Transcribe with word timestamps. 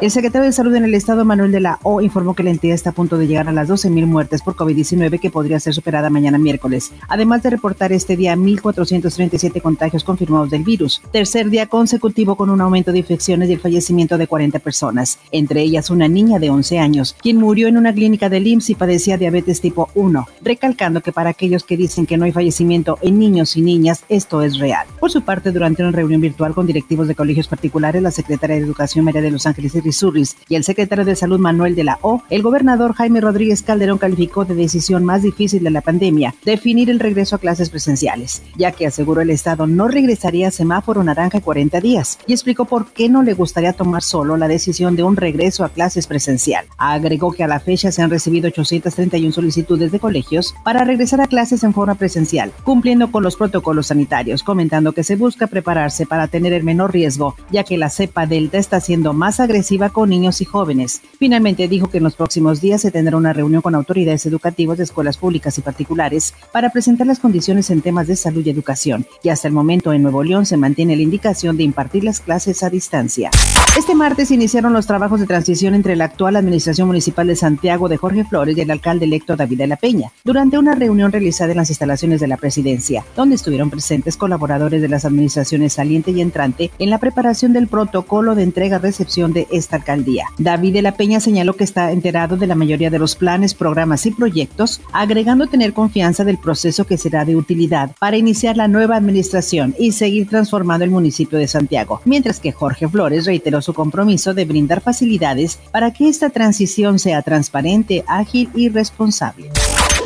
El 0.00 0.12
secretario 0.12 0.46
de 0.46 0.52
Salud 0.52 0.72
en 0.76 0.84
el 0.84 0.94
Estado, 0.94 1.24
Manuel 1.24 1.50
de 1.50 1.58
la 1.58 1.80
O, 1.82 2.00
informó 2.00 2.34
que 2.34 2.44
la 2.44 2.50
entidad 2.50 2.76
está 2.76 2.90
a 2.90 2.92
punto 2.92 3.18
de 3.18 3.26
llegar 3.26 3.48
a 3.48 3.52
las 3.52 3.68
12.000 3.68 4.06
muertes 4.06 4.42
por 4.42 4.54
COVID-19 4.54 5.18
que 5.18 5.28
podría 5.28 5.58
ser 5.58 5.74
superada 5.74 6.08
mañana 6.08 6.38
miércoles, 6.38 6.92
además 7.08 7.42
de 7.42 7.50
reportar 7.50 7.92
este 7.92 8.16
día 8.16 8.36
1.437 8.36 9.60
contagios 9.60 10.04
confirmados 10.04 10.50
del 10.50 10.62
virus, 10.62 11.02
tercer 11.10 11.50
día 11.50 11.66
consecutivo 11.66 12.36
con 12.36 12.48
un 12.48 12.60
aumento 12.60 12.92
de 12.92 13.00
infecciones 13.00 13.48
y 13.48 13.54
el 13.54 13.60
fallecimiento 13.60 14.18
de 14.18 14.28
40 14.28 14.60
personas, 14.60 15.18
entre 15.32 15.62
ellas 15.62 15.90
una 15.90 16.06
niña 16.06 16.38
de 16.38 16.50
11 16.50 16.78
años, 16.78 17.16
quien 17.20 17.38
murió 17.38 17.66
en 17.66 17.76
una 17.76 17.92
clínica 17.92 18.28
de 18.28 18.38
IMSS 18.38 18.70
y 18.70 18.74
padecía 18.76 19.18
diabetes 19.18 19.60
tipo 19.60 19.90
1, 19.96 20.28
recalcando 20.42 21.00
que 21.00 21.10
para 21.10 21.30
aquellos 21.30 21.64
que 21.64 21.76
dicen 21.76 22.06
que 22.06 22.16
no 22.16 22.24
hay 22.24 22.30
fallecimiento 22.30 22.98
en 23.02 23.18
niños 23.18 23.56
y 23.56 23.62
niñas, 23.62 24.04
esto 24.08 24.42
es 24.42 24.58
real. 24.58 24.86
Por 25.00 25.10
su 25.10 25.22
parte, 25.22 25.50
durante 25.50 25.82
una 25.82 25.90
reunión 25.90 26.20
virtual 26.20 26.54
con 26.54 26.68
directivos 26.68 27.08
de 27.08 27.16
colegios 27.16 27.48
particulares, 27.48 28.00
la 28.00 28.12
secretaria 28.12 28.54
de 28.54 28.62
Educación 28.62 29.04
María 29.04 29.22
de 29.22 29.32
Los 29.32 29.44
Ángeles 29.44 29.74
Surris 29.92 30.36
y 30.48 30.54
el 30.54 30.64
secretario 30.64 31.04
de 31.04 31.16
Salud 31.16 31.38
Manuel 31.38 31.74
de 31.74 31.84
la 31.84 31.98
O, 32.02 32.22
el 32.30 32.42
gobernador 32.42 32.94
Jaime 32.94 33.20
Rodríguez 33.20 33.62
Calderón 33.62 33.98
calificó 33.98 34.44
de 34.44 34.54
decisión 34.54 35.04
más 35.04 35.22
difícil 35.22 35.62
de 35.62 35.70
la 35.70 35.80
pandemia 35.80 36.34
definir 36.44 36.90
el 36.90 37.00
regreso 37.00 37.36
a 37.36 37.38
clases 37.38 37.70
presenciales, 37.70 38.42
ya 38.56 38.72
que 38.72 38.86
aseguró 38.86 39.20
el 39.20 39.30
Estado 39.30 39.66
no 39.66 39.88
regresaría 39.88 40.48
a 40.48 40.50
semáforo 40.50 41.02
naranja 41.04 41.40
40 41.40 41.80
días 41.80 42.18
y 42.26 42.32
explicó 42.32 42.64
por 42.64 42.92
qué 42.92 43.08
no 43.08 43.22
le 43.22 43.34
gustaría 43.34 43.72
tomar 43.72 44.02
solo 44.02 44.36
la 44.36 44.48
decisión 44.48 44.96
de 44.96 45.02
un 45.02 45.16
regreso 45.16 45.64
a 45.64 45.68
clases 45.68 46.06
presencial. 46.06 46.66
Agregó 46.76 47.32
que 47.32 47.44
a 47.44 47.48
la 47.48 47.60
fecha 47.60 47.92
se 47.92 48.02
han 48.02 48.10
recibido 48.10 48.48
831 48.48 49.32
solicitudes 49.32 49.92
de 49.92 50.00
colegios 50.00 50.54
para 50.64 50.84
regresar 50.84 51.20
a 51.20 51.26
clases 51.26 51.62
en 51.64 51.72
forma 51.72 51.94
presencial, 51.94 52.52
cumpliendo 52.64 53.10
con 53.10 53.22
los 53.22 53.36
protocolos 53.36 53.88
sanitarios, 53.88 54.42
comentando 54.42 54.92
que 54.92 55.04
se 55.04 55.16
busca 55.16 55.46
prepararse 55.46 56.06
para 56.06 56.28
tener 56.28 56.52
el 56.52 56.64
menor 56.64 56.92
riesgo, 56.92 57.34
ya 57.50 57.64
que 57.64 57.78
la 57.78 57.90
cepa 57.90 58.26
delta 58.26 58.58
está 58.58 58.80
siendo 58.80 59.12
más 59.12 59.40
agresiva 59.40 59.77
con 59.88 60.10
niños 60.10 60.40
y 60.40 60.44
jóvenes. 60.44 61.00
Finalmente 61.18 61.68
dijo 61.68 61.88
que 61.88 61.98
en 61.98 62.04
los 62.04 62.16
próximos 62.16 62.60
días 62.60 62.80
se 62.80 62.90
tendrá 62.90 63.16
una 63.16 63.32
reunión 63.32 63.62
con 63.62 63.74
autoridades 63.74 64.26
educativas 64.26 64.78
de 64.78 64.84
escuelas 64.84 65.16
públicas 65.16 65.56
y 65.58 65.62
particulares 65.62 66.34
para 66.52 66.70
presentar 66.70 67.06
las 67.06 67.20
condiciones 67.20 67.70
en 67.70 67.80
temas 67.80 68.08
de 68.08 68.16
salud 68.16 68.44
y 68.44 68.50
educación. 68.50 69.06
Y 69.22 69.28
hasta 69.28 69.46
el 69.46 69.54
momento 69.54 69.92
en 69.92 70.02
Nuevo 70.02 70.24
León 70.24 70.46
se 70.46 70.56
mantiene 70.56 70.96
la 70.96 71.02
indicación 71.02 71.56
de 71.56 71.62
impartir 71.62 72.04
las 72.04 72.20
clases 72.20 72.62
a 72.62 72.70
distancia. 72.70 73.30
Este 73.78 73.94
martes 73.94 74.32
iniciaron 74.32 74.72
los 74.72 74.86
trabajos 74.86 75.20
de 75.20 75.26
transición 75.26 75.74
entre 75.74 75.94
la 75.94 76.06
actual 76.06 76.34
Administración 76.34 76.88
Municipal 76.88 77.28
de 77.28 77.36
Santiago 77.36 77.88
de 77.88 77.96
Jorge 77.96 78.24
Flores 78.24 78.56
y 78.56 78.60
el 78.60 78.70
alcalde 78.70 79.04
electo 79.04 79.36
David 79.36 79.58
de 79.58 79.66
la 79.68 79.76
Peña, 79.76 80.10
durante 80.24 80.58
una 80.58 80.74
reunión 80.74 81.12
realizada 81.12 81.52
en 81.52 81.58
las 81.58 81.70
instalaciones 81.70 82.20
de 82.20 82.26
la 82.26 82.36
presidencia, 82.36 83.04
donde 83.14 83.36
estuvieron 83.36 83.70
presentes 83.70 84.16
colaboradores 84.16 84.82
de 84.82 84.88
las 84.88 85.04
administraciones 85.04 85.74
saliente 85.74 86.10
y 86.10 86.20
entrante 86.20 86.70
en 86.78 86.90
la 86.90 86.98
preparación 86.98 87.52
del 87.52 87.68
protocolo 87.68 88.34
de 88.34 88.42
entrega-recepción 88.42 89.32
de 89.32 89.46
alcaldía. 89.76 90.26
David 90.38 90.74
de 90.74 90.82
la 90.82 90.96
Peña 90.96 91.20
señaló 91.20 91.54
que 91.54 91.64
está 91.64 91.92
enterado 91.92 92.36
de 92.36 92.46
la 92.46 92.54
mayoría 92.54 92.90
de 92.90 92.98
los 92.98 93.16
planes, 93.16 93.54
programas 93.54 94.06
y 94.06 94.10
proyectos, 94.10 94.80
agregando 94.92 95.46
tener 95.46 95.72
confianza 95.72 96.24
del 96.24 96.38
proceso 96.38 96.84
que 96.84 96.98
será 96.98 97.24
de 97.24 97.36
utilidad 97.36 97.92
para 97.98 98.16
iniciar 98.16 98.56
la 98.56 98.68
nueva 98.68 98.96
administración 98.96 99.74
y 99.78 99.92
seguir 99.92 100.28
transformando 100.28 100.84
el 100.84 100.90
municipio 100.90 101.38
de 101.38 101.48
Santiago, 101.48 102.00
mientras 102.04 102.40
que 102.40 102.52
Jorge 102.52 102.88
Flores 102.88 103.26
reiteró 103.26 103.62
su 103.62 103.74
compromiso 103.74 104.34
de 104.34 104.44
brindar 104.44 104.80
facilidades 104.80 105.58
para 105.72 105.92
que 105.92 106.08
esta 106.08 106.30
transición 106.30 106.98
sea 106.98 107.22
transparente, 107.22 108.04
ágil 108.06 108.48
y 108.54 108.68
responsable. 108.68 109.50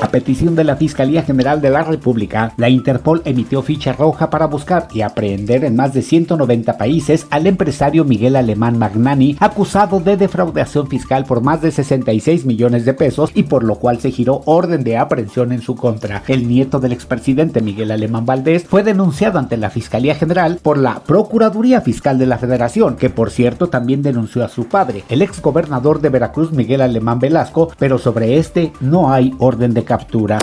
A 0.00 0.10
petición 0.12 0.54
de 0.54 0.62
la 0.62 0.76
Fiscalía 0.76 1.22
General 1.22 1.60
de 1.60 1.70
la 1.70 1.82
República, 1.82 2.52
la 2.56 2.68
Interpol 2.68 3.20
emitió 3.24 3.62
ficha 3.62 3.92
roja 3.92 4.30
para 4.30 4.46
buscar 4.46 4.86
y 4.92 5.00
aprehender 5.00 5.64
en 5.64 5.74
más 5.74 5.92
de 5.92 6.02
190 6.02 6.78
países 6.78 7.26
al 7.30 7.48
empresario 7.48 8.04
Miguel 8.04 8.36
Alemán 8.36 8.78
Magnani, 8.78 9.36
acusado 9.40 9.98
de 9.98 10.16
defraudación 10.16 10.86
fiscal 10.86 11.24
por 11.24 11.42
más 11.42 11.62
de 11.62 11.72
66 11.72 12.46
millones 12.46 12.84
de 12.84 12.94
pesos 12.94 13.32
y 13.34 13.42
por 13.42 13.64
lo 13.64 13.74
cual 13.74 13.98
se 13.98 14.12
giró 14.12 14.42
orden 14.44 14.84
de 14.84 14.96
aprehensión 14.96 15.50
en 15.50 15.62
su 15.62 15.74
contra. 15.74 16.22
El 16.28 16.46
nieto 16.46 16.78
del 16.78 16.92
expresidente 16.92 17.60
Miguel 17.60 17.90
Alemán 17.90 18.24
Valdés 18.24 18.64
fue 18.68 18.84
denunciado 18.84 19.40
ante 19.40 19.56
la 19.56 19.68
Fiscalía 19.68 20.14
General 20.14 20.60
por 20.62 20.78
la 20.78 21.00
Procuraduría 21.00 21.80
Fiscal 21.80 22.18
de 22.18 22.26
la 22.26 22.38
Federación, 22.38 22.94
que 22.94 23.10
por 23.10 23.30
cierto 23.32 23.66
también 23.66 24.02
denunció 24.02 24.44
a 24.44 24.48
su 24.48 24.68
padre, 24.68 25.02
el 25.08 25.22
exgobernador 25.22 26.00
de 26.00 26.10
Veracruz 26.10 26.52
Miguel 26.52 26.82
Alemán 26.82 27.18
Velasco, 27.18 27.72
pero 27.80 27.98
sobre 27.98 28.38
este 28.38 28.72
no 28.80 29.12
hay 29.12 29.34
orden 29.38 29.74
de 29.74 29.87
captura. 29.88 30.38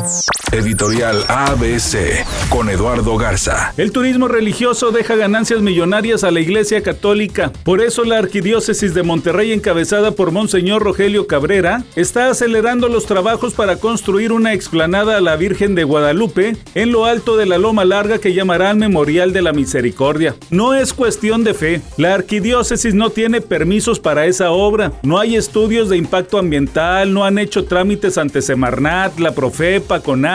Editorial 0.56 1.26
ABC 1.28 2.26
con 2.48 2.70
Eduardo 2.70 3.18
Garza. 3.18 3.74
El 3.76 3.92
turismo 3.92 4.30
religioso 4.30 4.92
deja 4.92 5.18
ganancias 5.18 5.62
millonarias 5.62 6.24
a 6.24 6.32
la 6.32 6.40
Iglesia 6.40 6.82
Católica. 6.82 7.52
Por 7.64 7.82
eso 7.82 8.06
la 8.06 8.20
Arquidiócesis 8.20 8.94
de 8.94 9.04
Monterrey, 9.04 9.52
encabezada 9.52 10.12
por 10.12 10.32
Monseñor 10.32 10.82
Rogelio 10.82 11.28
Cabrera, 11.28 11.84
está 11.98 12.30
acelerando 12.30 12.88
los 12.88 13.06
trabajos 13.06 13.54
para 13.54 13.76
construir 13.76 14.32
una 14.32 14.54
explanada 14.54 15.18
a 15.18 15.22
la 15.22 15.36
Virgen 15.36 15.76
de 15.76 15.84
Guadalupe 15.84 16.56
en 16.74 16.92
lo 16.94 17.04
alto 17.04 17.36
de 17.36 17.48
la 17.48 17.58
Loma 17.58 17.84
Larga 17.84 18.20
que 18.20 18.34
llamarán 18.34 18.78
Memorial 18.78 19.34
de 19.34 19.42
la 19.42 19.52
Misericordia. 19.52 20.36
No 20.52 20.74
es 20.74 20.94
cuestión 20.94 21.44
de 21.44 21.54
fe. 21.54 21.82
La 21.98 22.14
Arquidiócesis 22.14 22.94
no 22.94 23.10
tiene 23.10 23.42
permisos 23.42 24.00
para 24.00 24.26
esa 24.26 24.52
obra. 24.52 24.94
No 25.04 25.20
hay 25.20 25.36
estudios 25.36 25.90
de 25.90 25.98
impacto 25.98 26.38
ambiental, 26.38 27.14
no 27.14 27.26
han 27.26 27.40
hecho 27.40 27.66
trámites 27.66 28.18
ante 28.18 28.42
Semarnat, 28.42 29.20
la 29.20 29.36
Profepa, 29.36 30.00
con 30.00 30.26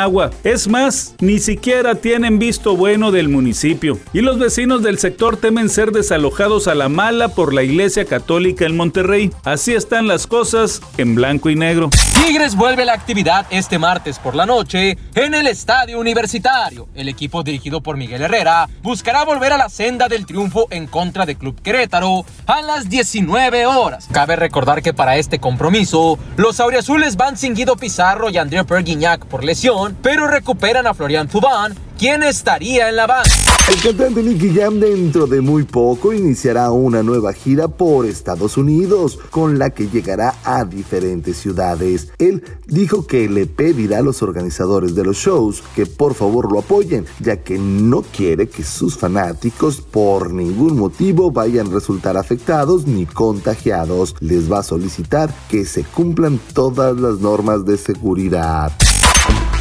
Es 0.43 0.67
más, 0.67 1.15
ni 1.21 1.39
siquiera 1.39 1.95
tienen 1.95 2.41
visto 2.41 2.77
bueno 2.77 3.13
del 3.13 3.29
municipio. 3.29 3.99
Y 4.13 4.23
los 4.23 4.39
vecinos 4.39 4.83
del 4.83 4.99
sector 4.99 5.37
temen 5.37 5.69
ser 5.69 5.93
desalojados 5.93 6.67
a 6.67 6.75
la 6.75 6.89
mala 6.89 7.29
por 7.29 7.55
la 7.55 7.63
Iglesia 7.63 8.05
Católica 8.05 8.67
en 8.67 8.77
Monterrey. 8.77 9.31
Así 9.45 9.73
están 9.73 10.09
las 10.09 10.27
cosas 10.27 10.81
en 10.99 11.15
blanco 11.15 11.49
y 11.49 11.55
negro. 11.55 11.91
Tigres 12.27 12.57
vuelve 12.57 12.85
la 12.85 12.93
actividad 12.93 13.47
este 13.51 13.79
martes 13.79 14.19
por 14.19 14.35
la 14.35 14.47
noche 14.47 14.99
en 15.15 15.35
el 15.35 15.47
Estadio 15.47 16.01
Universitario. 16.01 16.89
El 16.95 17.09
equipo 17.09 17.43
dirigido 17.43 17.81
por 17.81 17.97
Miguel 17.97 18.23
Herrera 18.23 18.69
buscará 18.83 19.25
volver 19.25 19.53
a 19.53 19.59
la 19.59 19.69
senda 19.69 20.09
del 20.09 20.27
triunfo 20.27 20.67
en 20.71 20.87
contra 20.87 21.25
de 21.25 21.37
Club 21.37 21.61
Querétaro 21.63 22.25
a 22.47 22.63
las 22.63 22.89
19 22.89 23.67
horas. 23.67 24.09
Cabe 24.11 24.37
recordar 24.37 24.83
que 24.83 24.93
para 24.93 25.17
este 25.17 25.39
compromiso, 25.39 26.19
los 26.37 26.59
auriazules 26.59 27.17
van 27.17 27.37
sin 27.37 27.55
Guido 27.55 27.77
Pizarro 27.77 28.29
y 28.29 28.39
André 28.39 28.65
Perguignac 28.65 29.25
por 29.27 29.45
lesión, 29.45 29.90
pero 30.03 30.27
recuperan 30.27 30.87
a 30.87 30.95
Florian 30.95 31.29
Zubán, 31.29 31.75
quien 31.99 32.23
estaría 32.23 32.89
en 32.89 32.97
la 32.97 33.07
banda. 33.07 33.31
El 33.71 33.81
cantante 33.81 34.23
Nicky 34.23 34.53
Jam 34.55 34.81
dentro 34.81 35.27
de 35.27 35.41
muy 35.41 35.65
poco 35.65 36.13
iniciará 36.13 36.71
una 36.71 37.03
nueva 37.03 37.33
gira 37.33 37.69
por 37.69 38.07
Estados 38.07 38.57
Unidos, 38.57 39.19
con 39.31 39.59
la 39.59 39.71
que 39.71 39.89
llegará 39.89 40.35
a 40.45 40.65
diferentes 40.65 41.37
ciudades. 41.37 42.09
Él 42.19 42.43
dijo 42.67 43.07
que 43.07 43.29
le 43.29 43.47
pedirá 43.47 43.99
a 43.99 44.03
los 44.03 44.23
organizadores 44.23 44.95
de 44.95 45.05
los 45.05 45.19
shows 45.19 45.63
que 45.77 45.87
por 45.87 46.15
favor 46.15 46.51
lo 46.51 46.59
apoyen, 46.59 47.07
ya 47.21 47.43
que 47.43 47.59
no 47.59 48.03
quiere 48.03 48.49
que 48.49 48.65
sus 48.65 48.97
fanáticos 48.97 49.81
por 49.81 50.33
ningún 50.33 50.79
motivo 50.79 51.31
vayan 51.31 51.69
a 51.69 51.75
resultar 51.75 52.17
afectados 52.17 52.87
ni 52.87 53.07
contagiados. 53.07 54.17
Les 54.21 54.51
va 54.51 54.61
a 54.61 54.65
solicitar 54.65 55.33
que 55.49 55.65
se 55.65 55.85
cumplan 55.85 56.41
todas 56.55 56.99
las 56.99 57.21
normas 57.21 57.65
de 57.65 57.77
seguridad. 57.77 58.73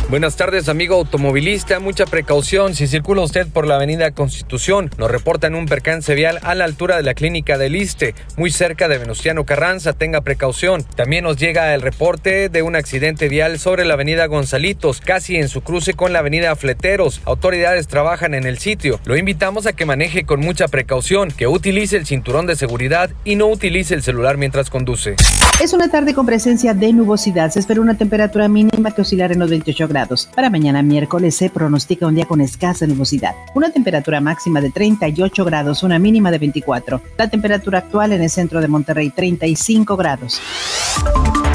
Buenas 0.09 0.37
tardes, 0.37 0.69
amigo 0.69 0.95
automovilista. 0.95 1.79
Mucha 1.79 2.07
precaución 2.07 2.73
si 2.73 2.87
circula 2.87 3.21
usted 3.21 3.45
por 3.45 3.67
la 3.67 3.75
avenida 3.75 4.09
Constitución. 4.09 4.89
Nos 4.97 5.11
reportan 5.11 5.53
un 5.53 5.67
percance 5.67 6.15
vial 6.15 6.39
a 6.41 6.55
la 6.55 6.65
altura 6.65 6.97
de 6.97 7.03
la 7.03 7.13
clínica 7.13 7.59
del 7.59 7.73
Liste, 7.73 8.15
muy 8.35 8.49
cerca 8.49 8.87
de 8.87 8.97
Venustiano 8.97 9.45
Carranza. 9.45 9.93
Tenga 9.93 10.21
precaución. 10.21 10.83
También 10.95 11.25
nos 11.25 11.37
llega 11.37 11.75
el 11.75 11.83
reporte 11.83 12.49
de 12.49 12.63
un 12.63 12.75
accidente 12.75 13.29
vial 13.29 13.59
sobre 13.59 13.85
la 13.85 13.93
avenida 13.93 14.25
Gonzalitos, 14.25 14.99
casi 14.99 15.35
en 15.35 15.47
su 15.47 15.61
cruce 15.61 15.93
con 15.93 16.11
la 16.11 16.19
avenida 16.19 16.55
Fleteros. 16.55 17.21
Autoridades 17.25 17.87
trabajan 17.87 18.33
en 18.33 18.47
el 18.47 18.57
sitio. 18.57 18.99
Lo 19.05 19.15
invitamos 19.15 19.67
a 19.67 19.73
que 19.73 19.85
maneje 19.85 20.23
con 20.23 20.39
mucha 20.39 20.67
precaución, 20.69 21.29
que 21.29 21.45
utilice 21.45 21.97
el 21.97 22.07
cinturón 22.07 22.47
de 22.47 22.55
seguridad 22.55 23.11
y 23.25 23.35
no 23.35 23.45
utilice 23.45 23.93
el 23.93 24.01
celular 24.01 24.37
mientras 24.37 24.71
conduce. 24.71 25.17
Es 25.61 25.73
una 25.73 25.91
tarde 25.91 26.13
con 26.13 26.25
presencia 26.25 26.73
de 26.73 26.93
nubosidad. 26.93 27.51
Se 27.51 27.59
espera 27.59 27.81
una 27.81 27.95
temperatura 27.95 28.47
mínima 28.47 28.91
que 28.91 29.01
oscilará 29.01 29.33
en 29.33 29.39
los 29.39 29.49
28 29.49 29.89
Para 30.35 30.49
mañana 30.49 30.81
miércoles 30.81 31.35
se 31.35 31.49
pronostica 31.49 32.07
un 32.07 32.15
día 32.15 32.25
con 32.25 32.41
escasa 32.41 32.87
nubosidad. 32.87 33.35
Una 33.53 33.71
temperatura 33.71 34.21
máxima 34.21 34.61
de 34.61 34.69
38 34.69 35.45
grados, 35.45 35.83
una 35.83 35.99
mínima 35.99 36.31
de 36.31 36.37
24. 36.37 37.01
La 37.17 37.29
temperatura 37.29 37.79
actual 37.79 38.13
en 38.13 38.21
el 38.21 38.29
centro 38.29 38.61
de 38.61 38.67
Monterrey 38.67 39.09
35 39.09 39.97
grados. 39.97 40.41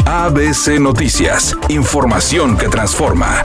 ABC 0.06 0.78
Noticias. 0.78 1.56
Información 1.68 2.56
que 2.56 2.68
transforma. 2.68 3.42